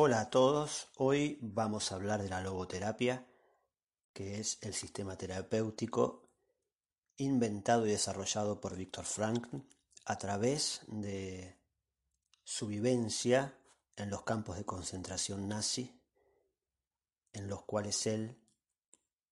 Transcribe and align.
Hola 0.00 0.20
a 0.20 0.30
todos, 0.30 0.92
hoy 0.96 1.40
vamos 1.42 1.90
a 1.90 1.96
hablar 1.96 2.22
de 2.22 2.28
la 2.28 2.40
logoterapia, 2.40 3.26
que 4.12 4.38
es 4.38 4.58
el 4.62 4.72
sistema 4.72 5.18
terapéutico 5.18 6.30
inventado 7.16 7.84
y 7.84 7.90
desarrollado 7.90 8.60
por 8.60 8.76
Viktor 8.76 9.04
Frankl 9.04 9.56
a 10.04 10.16
través 10.16 10.82
de 10.86 11.58
su 12.44 12.68
vivencia 12.68 13.58
en 13.96 14.10
los 14.10 14.22
campos 14.22 14.56
de 14.56 14.64
concentración 14.64 15.48
nazi, 15.48 16.00
en 17.32 17.48
los 17.48 17.62
cuales 17.62 18.06
él 18.06 18.38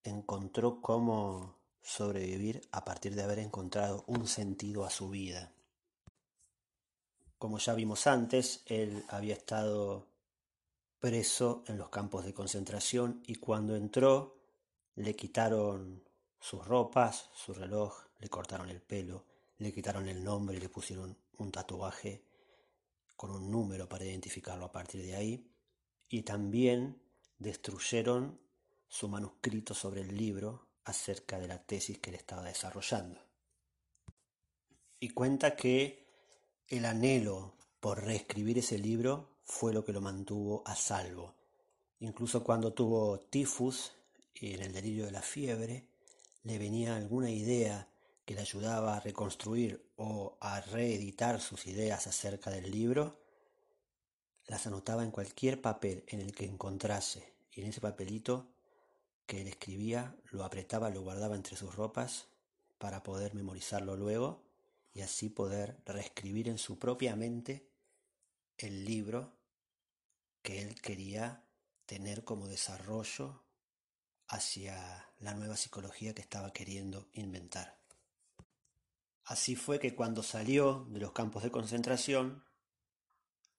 encontró 0.02 0.82
cómo 0.82 1.60
sobrevivir 1.80 2.68
a 2.72 2.84
partir 2.84 3.14
de 3.14 3.22
haber 3.22 3.38
encontrado 3.38 4.02
un 4.08 4.26
sentido 4.26 4.84
a 4.84 4.90
su 4.90 5.10
vida. 5.10 5.52
Como 7.38 7.58
ya 7.58 7.72
vimos 7.74 8.08
antes, 8.08 8.64
él 8.66 9.04
había 9.08 9.34
estado 9.34 10.15
preso 10.98 11.64
en 11.66 11.78
los 11.78 11.90
campos 11.90 12.24
de 12.24 12.34
concentración 12.34 13.22
y 13.26 13.36
cuando 13.36 13.76
entró 13.76 14.36
le 14.94 15.14
quitaron 15.14 16.02
sus 16.40 16.64
ropas, 16.64 17.30
su 17.34 17.52
reloj, 17.52 18.06
le 18.18 18.28
cortaron 18.28 18.68
el 18.68 18.80
pelo, 18.80 19.26
le 19.58 19.72
quitaron 19.72 20.08
el 20.08 20.22
nombre 20.22 20.56
y 20.56 20.60
le 20.60 20.68
pusieron 20.68 21.16
un 21.38 21.52
tatuaje 21.52 22.24
con 23.16 23.30
un 23.30 23.50
número 23.50 23.88
para 23.88 24.04
identificarlo 24.04 24.66
a 24.66 24.72
partir 24.72 25.02
de 25.02 25.16
ahí, 25.16 25.50
y 26.08 26.22
también 26.22 27.02
destruyeron 27.38 28.40
su 28.88 29.08
manuscrito 29.08 29.74
sobre 29.74 30.02
el 30.02 30.16
libro 30.16 30.68
acerca 30.84 31.38
de 31.38 31.48
la 31.48 31.62
tesis 31.62 31.98
que 31.98 32.10
él 32.10 32.16
estaba 32.16 32.44
desarrollando. 32.44 33.20
Y 35.00 35.10
cuenta 35.10 35.56
que 35.56 36.06
el 36.68 36.84
anhelo 36.84 37.56
por 37.80 38.04
reescribir 38.04 38.58
ese 38.58 38.78
libro 38.78 39.35
fue 39.46 39.72
lo 39.72 39.84
que 39.84 39.92
lo 39.92 40.00
mantuvo 40.00 40.62
a 40.66 40.74
salvo. 40.74 41.34
Incluso 42.00 42.44
cuando 42.44 42.74
tuvo 42.74 43.20
tifus 43.20 43.92
en 44.34 44.60
el 44.60 44.72
delirio 44.72 45.06
de 45.06 45.12
la 45.12 45.22
fiebre, 45.22 45.86
le 46.42 46.58
venía 46.58 46.96
alguna 46.96 47.30
idea 47.30 47.88
que 48.24 48.34
le 48.34 48.40
ayudaba 48.40 48.96
a 48.96 49.00
reconstruir 49.00 49.88
o 49.96 50.36
a 50.40 50.60
reeditar 50.60 51.40
sus 51.40 51.66
ideas 51.66 52.06
acerca 52.06 52.50
del 52.50 52.70
libro, 52.70 53.18
las 54.46 54.66
anotaba 54.66 55.04
en 55.04 55.10
cualquier 55.10 55.62
papel 55.62 56.04
en 56.08 56.20
el 56.20 56.34
que 56.34 56.44
encontrase 56.44 57.32
y 57.52 57.62
en 57.62 57.68
ese 57.68 57.80
papelito 57.80 58.48
que 59.26 59.40
él 59.40 59.48
escribía 59.48 60.16
lo 60.30 60.44
apretaba, 60.44 60.90
lo 60.90 61.02
guardaba 61.02 61.36
entre 61.36 61.56
sus 61.56 61.74
ropas 61.74 62.26
para 62.78 63.02
poder 63.02 63.34
memorizarlo 63.34 63.96
luego 63.96 64.42
y 64.92 65.00
así 65.00 65.28
poder 65.28 65.78
reescribir 65.84 66.48
en 66.48 66.58
su 66.58 66.78
propia 66.78 67.16
mente 67.16 67.68
el 68.58 68.84
libro 68.84 69.35
que 70.46 70.62
él 70.62 70.80
quería 70.80 71.42
tener 71.86 72.22
como 72.22 72.46
desarrollo 72.46 73.42
hacia 74.28 75.10
la 75.18 75.34
nueva 75.34 75.56
psicología 75.56 76.14
que 76.14 76.22
estaba 76.22 76.52
queriendo 76.52 77.08
inventar. 77.14 77.80
Así 79.24 79.56
fue 79.56 79.80
que 79.80 79.96
cuando 79.96 80.22
salió 80.22 80.86
de 80.88 81.00
los 81.00 81.10
campos 81.10 81.42
de 81.42 81.50
concentración, 81.50 82.44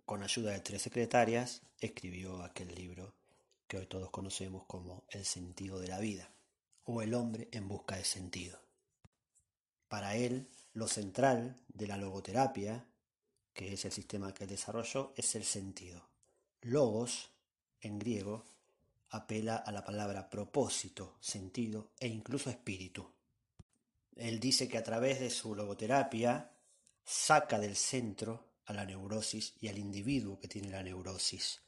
con 0.06 0.24
ayuda 0.24 0.54
de 0.54 0.62
tres 0.62 0.82
secretarias, 0.82 1.62
escribió 1.78 2.42
aquel 2.42 2.74
libro 2.74 3.18
que 3.68 3.80
hoy 3.80 3.88
todos 3.88 4.10
conocemos 4.10 4.64
como 4.66 5.04
El 5.10 5.26
sentido 5.26 5.82
de 5.82 5.90
la 5.90 6.00
vida 6.00 6.32
o 6.86 7.02
El 7.02 7.16
hombre 7.16 7.50
en 7.52 7.68
busca 7.68 7.98
de 7.98 8.06
sentido. 8.06 8.62
Para 9.90 10.16
él, 10.16 10.50
lo 10.72 10.88
central 10.88 11.62
de 11.68 11.88
la 11.88 11.98
logoterapia, 11.98 12.88
que 13.54 13.74
es 13.74 13.84
el 13.84 13.92
sistema 13.92 14.34
que 14.34 14.46
él 14.46 14.52
desarrolló, 14.52 15.14
es 15.18 15.36
el 15.36 15.44
sentido. 15.44 16.08
Logos, 16.62 17.30
en 17.82 18.00
griego, 18.00 18.44
apela 19.10 19.58
a 19.58 19.72
la 19.72 19.84
palabra 19.84 20.30
propósito, 20.30 21.18
sentido 21.20 21.92
e 22.00 22.08
incluso 22.08 22.50
espíritu. 22.50 23.10
Él 24.16 24.40
dice 24.40 24.68
que 24.68 24.78
a 24.78 24.84
través 24.84 25.20
de 25.20 25.30
su 25.30 25.56
logoterapia 25.56 26.52
saca 27.04 27.60
del 27.60 27.76
centro 27.76 28.48
a 28.66 28.74
la 28.74 28.86
neurosis 28.86 29.54
y 29.62 29.68
al 29.68 29.78
individuo 29.78 30.40
que 30.40 30.48
tiene 30.48 30.70
la 30.70 30.84
neurosis, 30.84 31.62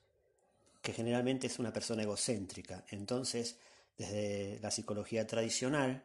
que 0.82 0.94
generalmente 0.94 1.48
es 1.48 1.60
una 1.60 1.72
persona 1.72 2.04
egocéntrica. 2.04 2.84
Entonces, 2.90 3.58
desde 3.98 4.60
la 4.62 4.72
psicología 4.72 5.26
tradicional, 5.28 6.04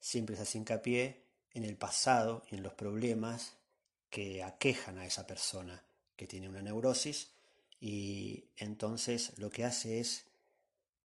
siempre 0.00 0.36
se 0.36 0.42
hace 0.42 0.58
hincapié 0.58 1.22
en 1.54 1.64
el 1.64 1.76
pasado 1.76 2.44
y 2.50 2.56
en 2.56 2.62
los 2.62 2.74
problemas 2.74 3.54
que 4.10 4.42
aquejan 4.42 4.98
a 4.98 5.06
esa 5.06 5.26
persona 5.26 5.82
que 6.16 6.26
tiene 6.26 6.48
una 6.48 6.60
neurosis 6.60 7.30
y 7.84 8.44
entonces 8.58 9.36
lo 9.40 9.50
que 9.50 9.64
hace 9.64 9.98
es 9.98 10.26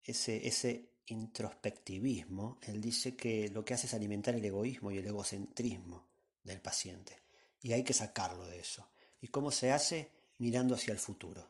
ese, 0.03 0.47
ese 0.47 0.91
introspectivismo, 1.07 2.59
él 2.61 2.83
dice 2.83 3.17
que 3.17 3.49
lo 3.49 3.65
que 3.65 3.73
hace 3.73 3.87
es 3.87 3.95
alimentar 3.95 4.35
el 4.35 4.45
egoísmo 4.45 4.91
y 4.93 4.99
el 4.99 5.07
egocentrismo 5.07 6.07
del 6.43 6.61
paciente. 6.61 7.23
Y 7.63 7.73
hay 7.73 7.83
que 7.83 7.95
sacarlo 7.95 8.47
de 8.47 8.61
eso. 8.61 8.91
¿Y 9.23 9.29
cómo 9.29 9.51
se 9.51 9.73
hace? 9.73 10.11
Mirando 10.37 10.75
hacia 10.75 10.93
el 10.93 10.99
futuro. 10.99 11.49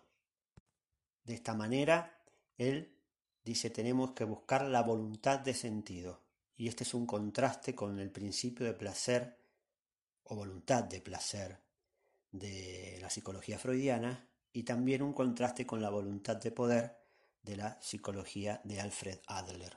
De 1.25 1.35
esta 1.35 1.55
manera, 1.55 2.23
él 2.57 2.97
dice, 3.45 3.69
tenemos 3.71 4.13
que 4.13 4.23
buscar 4.23 4.63
la 4.63 4.85
voluntad 4.85 5.41
de 5.41 5.55
sentido. 5.55 6.23
Y 6.57 6.69
este 6.69 6.85
es 6.85 6.95
un 6.95 7.05
contraste 7.05 7.75
con 7.75 7.99
el 7.99 8.13
principio 8.13 8.65
de 8.65 8.75
placer 8.75 9.37
o 10.23 10.37
voluntad 10.37 10.85
de 10.85 11.01
placer 11.01 11.59
de 12.31 12.99
la 13.01 13.11
psicología 13.11 13.59
freudiana 13.59 14.31
y 14.57 14.63
también 14.63 15.03
un 15.03 15.13
contraste 15.13 15.67
con 15.67 15.83
la 15.83 15.91
voluntad 15.91 16.37
de 16.37 16.51
poder 16.51 16.97
de 17.43 17.59
la 17.59 17.79
psicología 17.83 18.63
de 18.65 18.81
Alfred 18.81 19.19
Adler. 19.27 19.77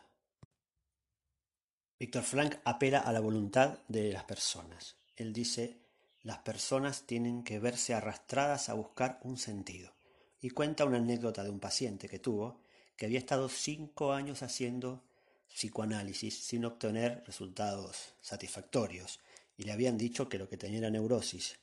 Víctor 2.00 2.24
Frank 2.24 2.56
apela 2.64 3.00
a 3.00 3.12
la 3.12 3.20
voluntad 3.20 3.80
de 3.90 4.14
las 4.14 4.24
personas. 4.24 4.96
Él 5.18 5.34
dice, 5.34 5.82
las 6.22 6.38
personas 6.38 7.06
tienen 7.06 7.44
que 7.44 7.60
verse 7.60 7.94
arrastradas 7.94 8.70
a 8.70 8.74
buscar 8.74 9.20
un 9.24 9.36
sentido. 9.36 9.92
Y 10.40 10.52
cuenta 10.52 10.86
una 10.86 10.96
anécdota 10.96 11.44
de 11.44 11.50
un 11.50 11.60
paciente 11.60 12.08
que 12.08 12.20
tuvo 12.20 12.62
que 12.96 13.06
había 13.06 13.20
estado 13.20 13.50
cinco 13.50 14.14
años 14.14 14.44
haciendo 14.44 15.04
psicoanálisis 15.50 16.42
sin 16.42 16.64
obtener 16.64 17.26
resultados 17.28 18.14
satisfactorios 18.22 19.20
y 19.58 19.66
le 19.66 19.74
habían 19.74 19.98
dicho 19.98 20.30
que 20.30 20.38
lo 20.38 20.48
que 20.48 20.56
tenía 20.56 20.80
era 20.80 20.90
neurosis. 20.90 21.60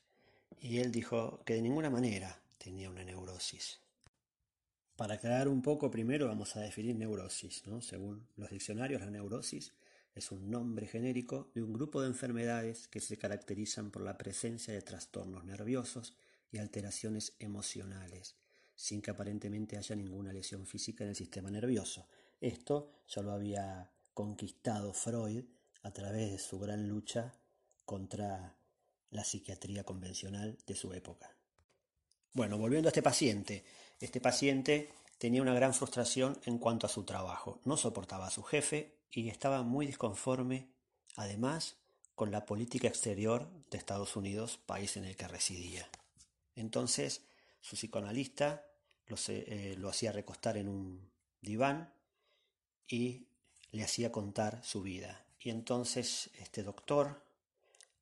Y 0.60 0.80
él 0.80 0.92
dijo 0.92 1.42
que 1.46 1.54
de 1.54 1.62
ninguna 1.62 1.88
manera 1.88 2.42
tenía 2.58 2.90
una 2.90 3.04
neurosis. 3.04 3.80
Para 4.96 5.14
aclarar 5.14 5.48
un 5.48 5.60
poco, 5.60 5.90
primero 5.90 6.26
vamos 6.26 6.56
a 6.56 6.60
definir 6.60 6.96
neurosis. 6.96 7.66
¿no? 7.66 7.82
Según 7.82 8.26
los 8.36 8.50
diccionarios, 8.50 9.02
la 9.02 9.10
neurosis 9.10 9.74
es 10.14 10.32
un 10.32 10.50
nombre 10.50 10.86
genérico 10.86 11.50
de 11.54 11.62
un 11.62 11.74
grupo 11.74 12.00
de 12.00 12.08
enfermedades 12.08 12.88
que 12.88 13.00
se 13.00 13.18
caracterizan 13.18 13.90
por 13.90 14.00
la 14.00 14.16
presencia 14.16 14.72
de 14.72 14.80
trastornos 14.80 15.44
nerviosos 15.44 16.16
y 16.50 16.56
alteraciones 16.56 17.36
emocionales, 17.38 18.36
sin 18.74 19.02
que 19.02 19.10
aparentemente 19.10 19.76
haya 19.76 19.94
ninguna 19.94 20.32
lesión 20.32 20.66
física 20.66 21.04
en 21.04 21.10
el 21.10 21.16
sistema 21.16 21.50
nervioso. 21.50 22.08
Esto 22.40 22.90
ya 23.06 23.20
lo 23.20 23.32
había 23.32 23.92
conquistado 24.14 24.94
Freud 24.94 25.44
a 25.82 25.92
través 25.92 26.30
de 26.30 26.38
su 26.38 26.58
gran 26.58 26.88
lucha 26.88 27.34
contra 27.84 28.56
la 29.10 29.24
psiquiatría 29.24 29.84
convencional 29.84 30.56
de 30.66 30.74
su 30.74 30.94
época. 30.94 31.35
Bueno, 32.36 32.58
volviendo 32.58 32.88
a 32.88 32.90
este 32.90 33.02
paciente, 33.02 33.64
Este 33.98 34.20
paciente 34.20 34.90
tenía 35.16 35.40
una 35.40 35.54
gran 35.54 35.72
frustración 35.72 36.38
en 36.44 36.58
cuanto 36.58 36.86
a 36.86 36.90
su 36.90 37.04
trabajo, 37.04 37.60
no 37.64 37.78
soportaba 37.78 38.26
a 38.26 38.30
su 38.30 38.42
jefe 38.42 38.92
y 39.10 39.30
estaba 39.30 39.62
muy 39.62 39.86
disconforme, 39.86 40.68
además, 41.14 41.76
con 42.14 42.30
la 42.30 42.44
política 42.44 42.88
exterior 42.88 43.48
de 43.70 43.78
Estados 43.78 44.16
Unidos, 44.16 44.58
país 44.66 44.98
en 44.98 45.06
el 45.06 45.16
que 45.16 45.26
residía. 45.28 45.88
Entonces, 46.54 47.22
su 47.62 47.74
psicoanalista 47.74 48.66
lo, 49.06 49.16
eh, 49.28 49.74
lo 49.78 49.88
hacía 49.88 50.12
recostar 50.12 50.58
en 50.58 50.68
un 50.68 51.10
diván 51.40 51.94
y 52.86 53.28
le 53.70 53.82
hacía 53.82 54.12
contar 54.12 54.62
su 54.62 54.82
vida. 54.82 55.24
Y 55.40 55.48
entonces 55.48 56.28
este 56.38 56.62
doctor 56.62 57.22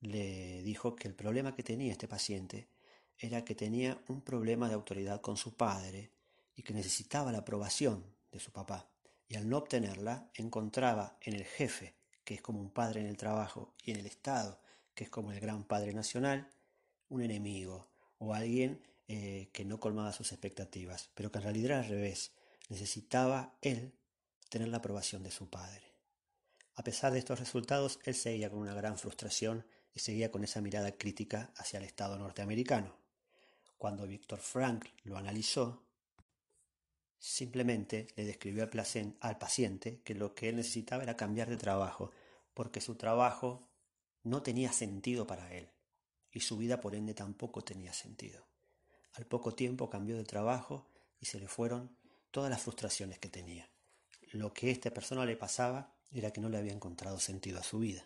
le 0.00 0.64
dijo 0.64 0.96
que 0.96 1.06
el 1.06 1.14
problema 1.14 1.54
que 1.54 1.62
tenía 1.62 1.92
este 1.92 2.08
paciente 2.08 2.73
era 3.18 3.44
que 3.44 3.54
tenía 3.54 4.02
un 4.08 4.20
problema 4.20 4.68
de 4.68 4.74
autoridad 4.74 5.20
con 5.20 5.36
su 5.36 5.56
padre 5.56 6.10
y 6.54 6.62
que 6.62 6.74
necesitaba 6.74 7.32
la 7.32 7.38
aprobación 7.38 8.04
de 8.30 8.40
su 8.40 8.52
papá. 8.52 8.88
Y 9.28 9.36
al 9.36 9.48
no 9.48 9.58
obtenerla, 9.58 10.30
encontraba 10.34 11.18
en 11.20 11.34
el 11.34 11.44
jefe, 11.44 11.96
que 12.24 12.34
es 12.34 12.42
como 12.42 12.60
un 12.60 12.70
padre 12.70 13.00
en 13.00 13.06
el 13.06 13.16
trabajo, 13.16 13.74
y 13.82 13.92
en 13.92 13.98
el 13.98 14.06
Estado, 14.06 14.60
que 14.94 15.04
es 15.04 15.10
como 15.10 15.32
el 15.32 15.40
gran 15.40 15.64
padre 15.64 15.92
nacional, 15.92 16.50
un 17.08 17.22
enemigo 17.22 17.88
o 18.18 18.34
alguien 18.34 18.82
eh, 19.08 19.50
que 19.52 19.64
no 19.64 19.80
colmaba 19.80 20.12
sus 20.12 20.32
expectativas, 20.32 21.10
pero 21.14 21.30
que 21.30 21.38
en 21.38 21.44
realidad 21.44 21.70
era 21.70 21.78
al 21.80 21.88
revés. 21.88 22.32
Necesitaba 22.68 23.56
él 23.60 23.94
tener 24.48 24.68
la 24.68 24.78
aprobación 24.78 25.22
de 25.22 25.30
su 25.30 25.50
padre. 25.50 25.92
A 26.76 26.82
pesar 26.82 27.12
de 27.12 27.18
estos 27.18 27.38
resultados, 27.38 28.00
él 28.04 28.14
seguía 28.14 28.50
con 28.50 28.60
una 28.60 28.74
gran 28.74 28.98
frustración 28.98 29.66
y 29.92 30.00
seguía 30.00 30.30
con 30.30 30.42
esa 30.42 30.60
mirada 30.60 30.92
crítica 30.92 31.52
hacia 31.56 31.78
el 31.78 31.84
Estado 31.84 32.18
norteamericano. 32.18 33.03
Cuando 33.78 34.06
Víctor 34.06 34.38
Frank 34.38 34.86
lo 35.04 35.16
analizó, 35.16 35.84
simplemente 37.18 38.06
le 38.16 38.24
describió 38.24 38.68
al 39.20 39.38
paciente 39.38 40.00
que 40.02 40.14
lo 40.14 40.34
que 40.34 40.48
él 40.48 40.56
necesitaba 40.56 41.02
era 41.02 41.16
cambiar 41.16 41.48
de 41.48 41.56
trabajo, 41.56 42.10
porque 42.54 42.80
su 42.80 42.96
trabajo 42.96 43.68
no 44.22 44.42
tenía 44.42 44.72
sentido 44.72 45.26
para 45.26 45.52
él, 45.54 45.70
y 46.30 46.40
su 46.40 46.56
vida 46.56 46.80
por 46.80 46.94
ende 46.94 47.14
tampoco 47.14 47.62
tenía 47.62 47.92
sentido. 47.92 48.46
Al 49.12 49.26
poco 49.26 49.54
tiempo 49.54 49.90
cambió 49.90 50.16
de 50.16 50.24
trabajo 50.24 50.90
y 51.20 51.26
se 51.26 51.38
le 51.38 51.46
fueron 51.46 51.96
todas 52.30 52.50
las 52.50 52.62
frustraciones 52.62 53.18
que 53.18 53.28
tenía. 53.28 53.70
Lo 54.32 54.52
que 54.52 54.68
a 54.68 54.72
esta 54.72 54.92
persona 54.92 55.24
le 55.24 55.36
pasaba 55.36 55.94
era 56.10 56.32
que 56.32 56.40
no 56.40 56.48
le 56.48 56.58
había 56.58 56.72
encontrado 56.72 57.20
sentido 57.20 57.60
a 57.60 57.62
su 57.62 57.78
vida. 57.78 58.04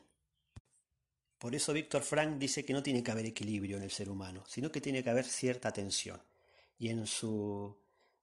Por 1.39 1.55
eso 1.55 1.73
Víctor 1.73 2.03
Frank 2.03 2.39
dice 2.39 2.65
que 2.65 2.73
no 2.73 2.83
tiene 2.83 3.03
que 3.03 3.13
haber 3.13 3.27
equilibrio 3.27 3.77
en 3.77 3.85
el 3.85 3.91
ser 3.91 4.11
humano, 4.11 4.45
sino 4.47 4.73
que 4.73 4.81
tiene 4.81 5.05
que 5.05 5.11
haber 5.11 5.25
cierta 5.25 5.73
tensión. 5.73 6.21
Y 6.79 6.89
en 6.89 7.07
su, 7.07 7.77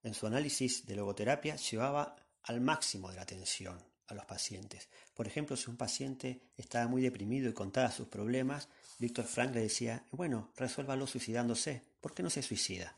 en 0.03 0.13
su 0.13 0.27
análisis 0.27 0.85
de 0.85 0.95
logoterapia 0.95 1.55
llevaba 1.55 2.15
al 2.43 2.61
máximo 2.61 3.09
de 3.09 3.15
la 3.15 3.25
tensión 3.25 3.81
a 4.07 4.13
los 4.13 4.25
pacientes. 4.25 4.89
Por 5.13 5.27
ejemplo, 5.27 5.55
si 5.55 5.69
un 5.69 5.77
paciente 5.77 6.41
estaba 6.57 6.87
muy 6.87 7.01
deprimido 7.01 7.49
y 7.49 7.53
contaba 7.53 7.91
sus 7.91 8.07
problemas, 8.07 8.69
Víctor 8.99 9.25
Frank 9.25 9.53
le 9.53 9.61
decía, 9.61 10.05
bueno, 10.11 10.51
resuélvalo 10.55 11.07
suicidándose, 11.07 11.81
¿por 12.01 12.13
qué 12.13 12.21
no 12.21 12.29
se 12.29 12.43
suicida? 12.43 12.97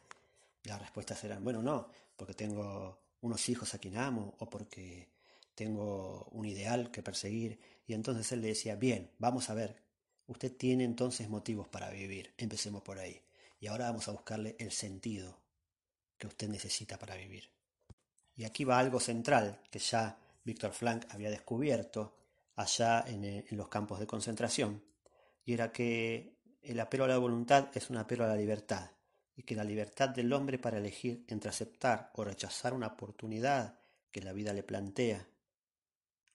Las 0.64 0.82
respuestas 0.82 1.24
eran, 1.24 1.44
bueno, 1.44 1.62
no, 1.62 1.90
porque 2.16 2.34
tengo 2.34 3.00
unos 3.22 3.48
hijos 3.50 3.74
a 3.74 3.80
quien 3.80 3.98
amo 3.98 4.36
o 4.40 4.50
porque 4.50 5.10
tengo 5.56 6.28
un 6.32 6.46
ideal 6.46 6.92
que 6.92 7.02
perseguir. 7.02 7.60
Y 7.86 7.94
entonces 7.94 8.32
él 8.32 8.42
le 8.42 8.50
decía, 8.50 8.76
bien, 8.76 9.12
vamos 9.18 9.50
a 9.50 9.54
ver, 9.54 9.82
usted 10.28 10.56
tiene 10.56 10.84
entonces 10.84 11.30
motivos 11.30 11.68
para 11.68 11.90
vivir, 11.90 12.34
empecemos 12.38 12.84
por 12.84 13.00
ahí. 13.00 13.22
Y 13.60 13.68
ahora 13.68 13.86
vamos 13.86 14.08
a 14.08 14.12
buscarle 14.12 14.56
el 14.60 14.72
sentido 14.72 15.40
que 16.18 16.28
usted 16.28 16.48
necesita 16.48 16.98
para 16.98 17.16
vivir. 17.16 17.50
Y 18.36 18.44
aquí 18.44 18.64
va 18.64 18.80
algo 18.80 19.00
central 19.00 19.62
que 19.72 19.80
ya 19.80 20.20
Víctor 20.44 20.72
Frank 20.72 21.06
había 21.10 21.32
descubierto 21.32 22.16
allá 22.56 23.04
en, 23.08 23.24
en 23.24 23.58
los 23.58 23.68
campos 23.68 24.00
de 24.00 24.08
concentración, 24.08 24.84
y 25.44 25.54
era 25.54 25.72
que 25.72 26.38
el 26.62 26.80
apelo 26.80 27.06
a 27.06 27.08
la 27.08 27.18
voluntad 27.18 27.70
es 27.74 27.90
un 27.90 27.98
apelo 27.98 28.24
a 28.24 28.28
la 28.28 28.36
libertad, 28.36 28.92
y 29.36 29.44
que 29.44 29.56
la 29.56 29.64
libertad 29.64 30.10
del 30.10 30.34
hombre 30.34 30.58
para 30.58 30.78
elegir 30.78 31.24
entre 31.28 31.50
aceptar 31.50 32.12
o 32.16 32.24
rechazar 32.24 32.74
una 32.74 32.88
oportunidad 32.88 33.80
que 34.12 34.22
la 34.22 34.34
vida 34.34 34.54
le 34.54 34.64
plantea 34.64 35.28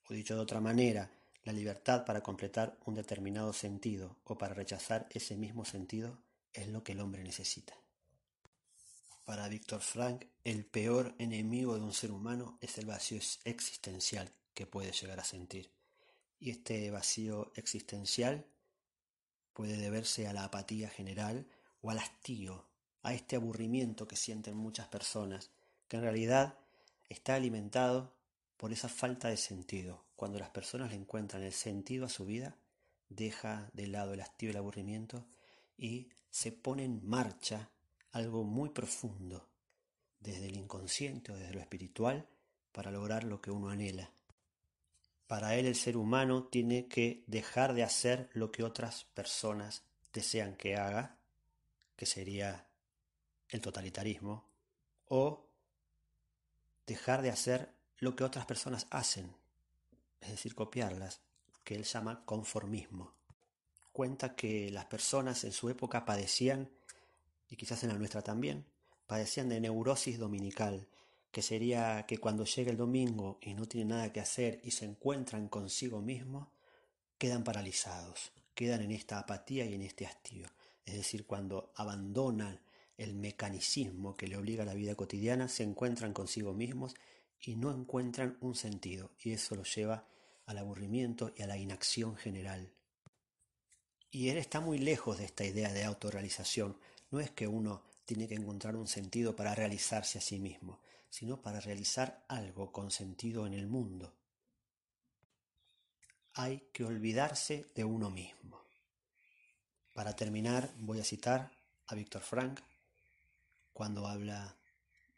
o 0.08 0.14
dicho 0.14 0.34
de 0.34 0.40
otra 0.40 0.60
manera, 0.60 1.10
la 1.44 1.52
libertad 1.52 2.04
para 2.04 2.22
completar 2.22 2.78
un 2.84 2.94
determinado 2.94 3.52
sentido 3.52 4.16
o 4.24 4.38
para 4.38 4.54
rechazar 4.54 5.06
ese 5.10 5.36
mismo 5.36 5.64
sentido 5.64 6.18
es 6.52 6.68
lo 6.68 6.84
que 6.84 6.92
el 6.92 7.00
hombre 7.00 7.24
necesita. 7.24 7.74
Para 9.24 9.48
Víctor 9.48 9.80
Frank, 9.80 10.24
el 10.44 10.64
peor 10.64 11.14
enemigo 11.18 11.74
de 11.74 11.82
un 11.82 11.92
ser 11.92 12.10
humano 12.10 12.58
es 12.60 12.78
el 12.78 12.86
vacío 12.86 13.18
existencial 13.44 14.32
que 14.54 14.66
puede 14.66 14.92
llegar 14.92 15.20
a 15.20 15.24
sentir. 15.24 15.70
Y 16.38 16.50
este 16.50 16.90
vacío 16.90 17.52
existencial 17.54 18.44
puede 19.52 19.76
deberse 19.76 20.26
a 20.26 20.32
la 20.32 20.44
apatía 20.44 20.88
general 20.88 21.46
o 21.82 21.90
al 21.90 21.98
hastío, 21.98 22.66
a 23.02 23.14
este 23.14 23.36
aburrimiento 23.36 24.06
que 24.08 24.16
sienten 24.16 24.56
muchas 24.56 24.88
personas, 24.88 25.50
que 25.88 25.96
en 25.96 26.02
realidad 26.02 26.58
está 27.08 27.34
alimentado 27.34 28.12
por 28.62 28.72
esa 28.72 28.88
falta 28.88 29.26
de 29.26 29.36
sentido. 29.36 30.04
Cuando 30.14 30.38
las 30.38 30.50
personas 30.50 30.90
le 30.90 30.96
encuentran 30.96 31.42
el 31.42 31.52
sentido 31.52 32.06
a 32.06 32.08
su 32.08 32.24
vida, 32.24 32.56
deja 33.08 33.68
de 33.72 33.88
lado 33.88 34.14
el 34.14 34.20
hastío 34.20 34.50
y 34.50 34.52
el 34.52 34.58
aburrimiento 34.58 35.26
y 35.76 36.10
se 36.30 36.52
pone 36.52 36.84
en 36.84 37.04
marcha 37.04 37.70
algo 38.12 38.44
muy 38.44 38.68
profundo, 38.68 39.48
desde 40.20 40.46
el 40.46 40.54
inconsciente 40.54 41.32
o 41.32 41.34
desde 41.34 41.54
lo 41.54 41.58
espiritual, 41.58 42.28
para 42.70 42.92
lograr 42.92 43.24
lo 43.24 43.40
que 43.40 43.50
uno 43.50 43.68
anhela. 43.68 44.12
Para 45.26 45.56
él 45.56 45.66
el 45.66 45.74
ser 45.74 45.96
humano 45.96 46.44
tiene 46.44 46.86
que 46.86 47.24
dejar 47.26 47.74
de 47.74 47.82
hacer 47.82 48.30
lo 48.32 48.52
que 48.52 48.62
otras 48.62 49.06
personas 49.06 49.82
desean 50.12 50.54
que 50.54 50.76
haga, 50.76 51.18
que 51.96 52.06
sería 52.06 52.68
el 53.48 53.60
totalitarismo, 53.60 54.48
o 55.06 55.48
dejar 56.86 57.22
de 57.22 57.30
hacer 57.30 57.81
lo 58.02 58.16
que 58.16 58.24
otras 58.24 58.46
personas 58.46 58.88
hacen, 58.90 59.32
es 60.20 60.30
decir, 60.30 60.56
copiarlas, 60.56 61.20
que 61.62 61.76
él 61.76 61.84
llama 61.84 62.24
conformismo. 62.24 63.14
Cuenta 63.92 64.34
que 64.34 64.72
las 64.72 64.86
personas 64.86 65.44
en 65.44 65.52
su 65.52 65.68
época 65.68 66.04
padecían, 66.04 66.68
y 67.48 67.54
quizás 67.54 67.84
en 67.84 67.90
la 67.90 67.98
nuestra 67.98 68.20
también, 68.20 68.66
padecían 69.06 69.48
de 69.48 69.60
neurosis 69.60 70.18
dominical, 70.18 70.88
que 71.30 71.42
sería 71.42 72.04
que 72.04 72.18
cuando 72.18 72.44
llega 72.44 72.72
el 72.72 72.76
domingo 72.76 73.38
y 73.40 73.54
no 73.54 73.66
tienen 73.68 73.90
nada 73.90 74.12
que 74.12 74.18
hacer 74.18 74.60
y 74.64 74.72
se 74.72 74.84
encuentran 74.84 75.46
consigo 75.46 76.02
mismos, 76.02 76.48
quedan 77.18 77.44
paralizados, 77.44 78.32
quedan 78.56 78.82
en 78.82 78.90
esta 78.90 79.20
apatía 79.20 79.64
y 79.64 79.74
en 79.74 79.82
este 79.82 80.06
hastío. 80.06 80.48
Es 80.84 80.94
decir, 80.94 81.24
cuando 81.24 81.70
abandonan 81.76 82.58
el 82.98 83.14
mecanicismo 83.14 84.16
que 84.16 84.26
le 84.26 84.36
obliga 84.36 84.64
a 84.64 84.66
la 84.66 84.74
vida 84.74 84.96
cotidiana, 84.96 85.46
se 85.46 85.62
encuentran 85.62 86.12
consigo 86.12 86.52
mismos 86.52 86.96
y 87.42 87.56
no 87.56 87.74
encuentran 87.74 88.38
un 88.40 88.54
sentido, 88.54 89.10
y 89.18 89.32
eso 89.32 89.56
los 89.56 89.74
lleva 89.74 90.06
al 90.46 90.58
aburrimiento 90.58 91.32
y 91.36 91.42
a 91.42 91.46
la 91.46 91.56
inacción 91.56 92.16
general. 92.16 92.72
Y 94.10 94.28
él 94.28 94.38
está 94.38 94.60
muy 94.60 94.78
lejos 94.78 95.18
de 95.18 95.24
esta 95.24 95.44
idea 95.44 95.72
de 95.72 95.84
autorrealización. 95.84 96.76
No 97.10 97.20
es 97.20 97.30
que 97.30 97.48
uno 97.48 97.82
tiene 98.04 98.28
que 98.28 98.34
encontrar 98.34 98.76
un 98.76 98.86
sentido 98.86 99.34
para 99.34 99.54
realizarse 99.54 100.18
a 100.18 100.20
sí 100.20 100.38
mismo, 100.38 100.80
sino 101.08 101.40
para 101.40 101.60
realizar 101.60 102.24
algo 102.28 102.72
con 102.72 102.90
sentido 102.90 103.46
en 103.46 103.54
el 103.54 103.66
mundo. 103.66 104.14
Hay 106.34 106.68
que 106.72 106.84
olvidarse 106.84 107.70
de 107.74 107.84
uno 107.84 108.10
mismo. 108.10 108.62
Para 109.94 110.14
terminar, 110.14 110.70
voy 110.78 111.00
a 111.00 111.04
citar 111.04 111.50
a 111.86 111.94
Víctor 111.94 112.22
Frank 112.22 112.60
cuando 113.72 114.06
habla 114.06 114.56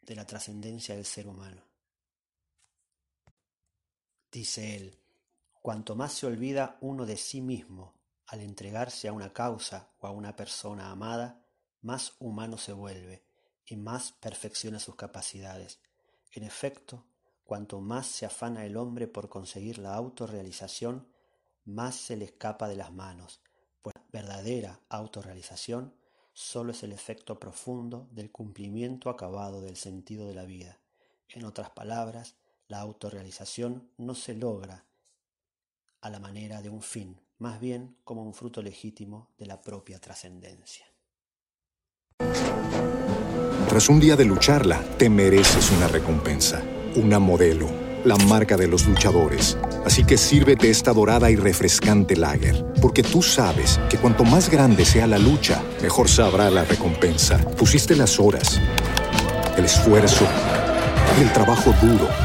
de 0.01 0.15
la 0.15 0.25
trascendencia 0.25 0.95
del 0.95 1.05
ser 1.05 1.27
humano. 1.27 1.74
Dice 4.35 4.75
él, 4.75 4.99
cuanto 5.61 5.95
más 5.95 6.11
se 6.11 6.25
olvida 6.25 6.77
uno 6.81 7.05
de 7.05 7.15
sí 7.15 7.39
mismo 7.39 7.93
al 8.27 8.41
entregarse 8.41 9.07
a 9.07 9.13
una 9.13 9.31
causa 9.31 9.93
o 9.99 10.07
a 10.07 10.11
una 10.11 10.35
persona 10.35 10.91
amada, 10.91 11.41
más 11.81 12.17
humano 12.19 12.57
se 12.57 12.73
vuelve 12.73 13.23
y 13.65 13.77
más 13.77 14.11
perfecciona 14.11 14.81
sus 14.81 14.97
capacidades. 14.97 15.79
En 16.33 16.43
efecto, 16.43 17.05
cuanto 17.45 17.79
más 17.79 18.07
se 18.07 18.25
afana 18.25 18.65
el 18.65 18.75
hombre 18.75 19.07
por 19.07 19.29
conseguir 19.29 19.77
la 19.77 19.95
autorrealización, 19.95 21.07
más 21.63 21.95
se 21.95 22.17
le 22.17 22.25
escapa 22.25 22.67
de 22.67 22.75
las 22.75 22.91
manos, 22.91 23.39
pues 23.81 23.95
verdadera 24.11 24.81
autorrealización 24.89 25.95
solo 26.33 26.73
es 26.73 26.83
el 26.83 26.91
efecto 26.91 27.39
profundo 27.39 28.09
del 28.11 28.33
cumplimiento 28.33 29.09
acabado 29.09 29.61
del 29.61 29.77
sentido 29.77 30.27
de 30.27 30.35
la 30.35 30.43
vida. 30.43 30.81
En 31.29 31.45
otras 31.45 31.69
palabras, 31.69 32.35
la 32.67 32.79
autorrealización 32.79 33.91
no 33.97 34.15
se 34.15 34.33
logra 34.33 34.85
a 36.01 36.09
la 36.09 36.19
manera 36.19 36.61
de 36.61 36.69
un 36.69 36.81
fin, 36.81 37.19
más 37.37 37.59
bien 37.59 37.97
como 38.03 38.23
un 38.23 38.33
fruto 38.33 38.61
legítimo 38.61 39.33
de 39.37 39.45
la 39.45 39.61
propia 39.61 39.99
trascendencia. 39.99 40.85
Tras 43.69 43.89
un 43.89 43.99
día 43.99 44.15
de 44.15 44.25
lucharla, 44.25 44.81
te 44.97 45.09
mereces 45.09 45.71
una 45.71 45.87
recompensa, 45.87 46.63
una 46.95 47.19
modelo, 47.19 47.67
la 48.05 48.15
marca 48.15 48.55
de 48.55 48.67
los 48.67 48.87
luchadores. 48.87 49.57
Así 49.83 50.05
que 50.05 50.17
sírvete 50.17 50.69
esta 50.69 50.93
dorada 50.93 51.29
y 51.29 51.35
refrescante 51.35 52.15
lager, 52.15 52.65
porque 52.81 53.03
tú 53.03 53.21
sabes 53.21 53.79
que 53.89 53.97
cuanto 53.97 54.23
más 54.23 54.49
grande 54.49 54.85
sea 54.85 55.07
la 55.07 55.17
lucha, 55.17 55.61
mejor 55.81 56.07
sabrá 56.07 56.49
la 56.49 56.63
recompensa. 56.63 57.37
Pusiste 57.57 57.95
las 57.95 58.19
horas, 58.19 58.61
el 59.57 59.65
esfuerzo, 59.65 60.25
el 61.19 61.33
trabajo 61.33 61.73
duro. 61.81 62.24